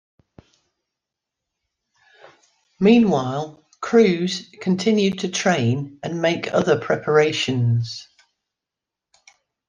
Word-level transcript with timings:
Meanwhile, 2.79 3.63
crews 3.81 4.49
continued 4.59 5.19
to 5.19 5.29
train 5.29 5.99
and 6.01 6.19
make 6.23 6.51
other 6.51 6.79
preparations. 6.79 8.07